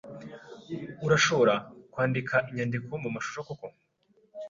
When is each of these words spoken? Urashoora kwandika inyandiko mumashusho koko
Urashoora 1.05 1.55
kwandika 1.91 2.35
inyandiko 2.49 2.89
mumashusho 3.03 3.39
koko 3.47 3.65